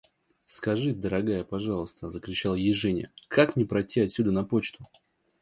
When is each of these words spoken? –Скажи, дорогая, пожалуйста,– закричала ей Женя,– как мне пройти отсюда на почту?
–Скажи, 0.47 0.95
дорогая, 0.95 1.43
пожалуйста,– 1.43 2.09
закричала 2.09 2.55
ей 2.55 2.73
Женя,– 2.73 3.11
как 3.27 3.55
мне 3.55 3.67
пройти 3.67 4.01
отсюда 4.01 4.31
на 4.31 4.43
почту? 4.43 4.83